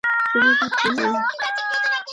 শুভ 0.29 0.43
রাত্রি 0.59 0.87
মা! 0.95 1.21